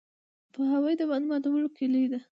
پوهاوی 0.53 0.93
د 0.97 1.01
بند 1.09 1.25
ماتولو 1.31 1.67
کلي 1.77 2.03
ده. 2.11 2.19